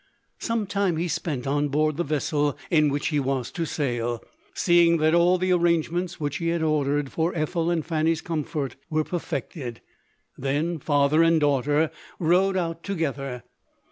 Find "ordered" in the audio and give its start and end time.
6.63-7.11